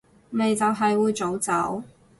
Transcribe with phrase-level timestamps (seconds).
[0.31, 1.83] 咪就係會早走